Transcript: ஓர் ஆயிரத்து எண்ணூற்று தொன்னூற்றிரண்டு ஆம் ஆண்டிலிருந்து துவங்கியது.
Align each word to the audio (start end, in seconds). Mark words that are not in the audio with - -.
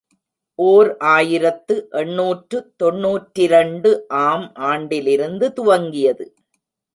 ஓர் 0.59 0.89
ஆயிரத்து 0.99 1.75
எண்ணூற்று 1.91 2.59
தொன்னூற்றிரண்டு 2.83 3.91
ஆம் 4.21 4.47
ஆண்டிலிருந்து 4.53 5.47
துவங்கியது. 5.55 6.27